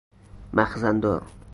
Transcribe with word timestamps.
مخزن 0.53 0.99
دار 0.99 1.23